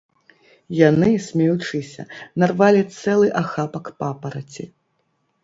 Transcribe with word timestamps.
Яны, 0.77 1.09
смеючыся, 1.25 2.05
нарвалі 2.45 2.81
цэлы 2.97 3.27
ахапак 3.43 3.85
папараці. 4.01 4.69